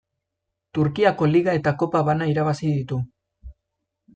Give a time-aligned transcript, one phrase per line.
[0.77, 3.01] Turkiako Liga eta Kopa bana irabazi ditu.